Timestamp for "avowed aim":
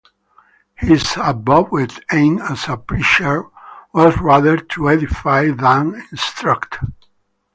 1.17-2.39